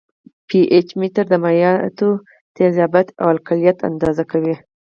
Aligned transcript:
پي 0.47 0.59
ایچ 0.73 0.89
متر 0.99 1.25
د 1.29 1.33
مایعاتو 1.43 2.09
تیزابیت 2.55 3.07
او 3.21 3.27
القلیت 3.33 3.77
اندازه 3.89 4.23
کوي. 4.31 4.55